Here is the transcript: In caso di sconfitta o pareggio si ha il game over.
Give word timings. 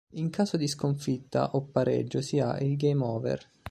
In 0.15 0.31
caso 0.31 0.57
di 0.57 0.67
sconfitta 0.67 1.51
o 1.55 1.61
pareggio 1.65 2.23
si 2.23 2.39
ha 2.39 2.57
il 2.57 2.75
game 2.75 3.03
over. 3.03 3.47